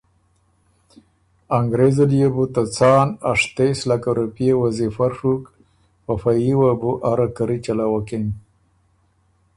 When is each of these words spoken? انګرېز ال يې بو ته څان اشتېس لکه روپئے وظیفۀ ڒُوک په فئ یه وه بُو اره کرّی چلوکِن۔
انګرېز 1.57 1.97
ال 2.03 2.11
يې 2.19 2.27
بو 2.33 2.43
ته 2.53 2.61
څان 2.75 3.07
اشتېس 3.31 3.79
لکه 3.89 4.09
روپئے 4.19 4.51
وظیفۀ 4.61 5.07
ڒُوک 5.15 5.43
په 6.03 6.13
فئ 6.21 6.37
یه 6.45 6.55
وه 6.59 6.71
بُو 6.79 6.91
اره 7.11 7.27
کرّی 7.35 7.57
چلوکِن۔ 7.65 8.25